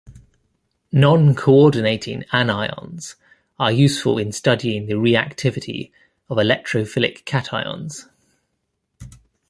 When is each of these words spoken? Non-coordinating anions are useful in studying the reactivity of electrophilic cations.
Non-coordinating 0.91 2.23
anions 2.33 3.13
are 3.59 3.71
useful 3.71 4.17
in 4.17 4.31
studying 4.31 4.87
the 4.87 4.95
reactivity 4.95 5.91
of 6.27 6.37
electrophilic 6.37 7.23
cations. 7.23 8.07